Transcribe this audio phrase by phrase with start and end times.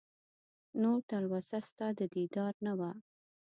[0.81, 2.91] نور تلوسه ستا د دیدار نه وه